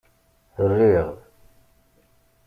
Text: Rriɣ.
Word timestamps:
Rriɣ. 0.69 1.07